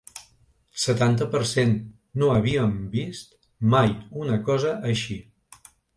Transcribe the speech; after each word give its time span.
Setanta 0.83 1.27
per 1.35 1.41
cent 1.49 1.75
No 2.21 2.29
havíem 2.37 2.73
vist 2.95 3.37
mai 3.75 3.95
una 4.25 4.39
cosa 4.49 4.73
així. 4.95 5.19